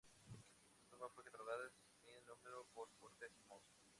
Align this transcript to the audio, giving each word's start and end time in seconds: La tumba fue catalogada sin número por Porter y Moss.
La 0.79 0.89
tumba 0.89 1.07
fue 1.09 1.23
catalogada 1.23 1.69
sin 2.01 2.25
número 2.25 2.65
por 2.73 2.89
Porter 2.99 3.29
y 3.37 3.43
Moss. 3.47 3.61